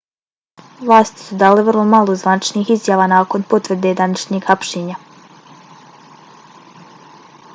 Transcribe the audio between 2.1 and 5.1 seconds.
zvaničnih izjava nakon potvrde današnjeg hapšenja